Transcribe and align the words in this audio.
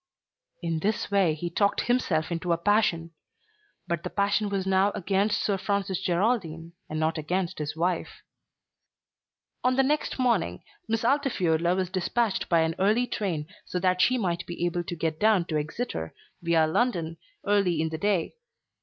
In 0.63 0.79
this 0.79 1.11
way 1.11 1.35
he 1.35 1.51
talked 1.51 1.81
himself 1.81 2.31
into 2.31 2.51
a 2.53 2.57
passion; 2.57 3.11
but 3.87 4.01
the 4.01 4.09
passion 4.09 4.49
was 4.49 4.65
now 4.65 4.89
against 4.95 5.43
Sir 5.43 5.59
Francis 5.59 6.01
Geraldine 6.01 6.73
and 6.89 6.99
not 6.99 7.19
against 7.19 7.59
his 7.59 7.75
wife. 7.75 8.23
On 9.63 9.75
the 9.75 9.83
next 9.83 10.17
morning 10.17 10.63
Miss 10.87 11.05
Altifiorla 11.05 11.75
was 11.75 11.91
despatched 11.91 12.49
by 12.49 12.61
an 12.61 12.73
early 12.79 13.05
train 13.05 13.45
so 13.63 13.77
that 13.79 14.01
she 14.01 14.17
might 14.17 14.43
be 14.47 14.65
able 14.65 14.83
to 14.85 14.95
get 14.95 15.19
down 15.19 15.45
to 15.45 15.57
Exeter, 15.59 16.15
viâ 16.43 16.73
London, 16.73 17.17
early 17.45 17.79
in 17.79 17.89
the 17.89 17.99
day. 17.99 18.33